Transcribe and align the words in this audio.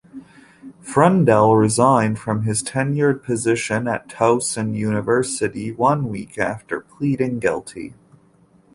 Freundel 0.81 1.55
resigned 1.55 2.17
from 2.17 2.41
his 2.41 2.63
tenured 2.63 3.21
position 3.21 3.87
at 3.87 4.07
Towson 4.09 4.75
University 4.75 5.71
one 5.71 6.09
week 6.09 6.39
after 6.39 6.79
pleading 6.81 7.37
guilty. 7.37 7.93